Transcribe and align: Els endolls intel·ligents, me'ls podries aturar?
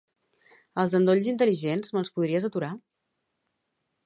Els 0.83 0.95
endolls 0.99 1.29
intel·ligents, 1.33 1.93
me'ls 1.99 2.13
podries 2.17 2.49
aturar? 2.51 2.75